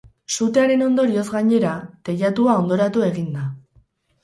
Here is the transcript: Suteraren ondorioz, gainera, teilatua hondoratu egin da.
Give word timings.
Suteraren 0.35 0.83
ondorioz, 0.85 1.25
gainera, 1.35 1.75
teilatua 2.11 2.59
hondoratu 2.65 3.07
egin 3.13 3.31
da. 3.39 3.49